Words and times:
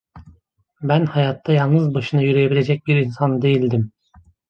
Ben 0.81 1.05
hayatta 1.05 1.53
yalnız 1.53 1.93
başına 1.93 2.21
yürüyebilecek 2.21 2.87
bir 2.87 2.95
insan 2.97 3.41
değildim. 3.41 3.91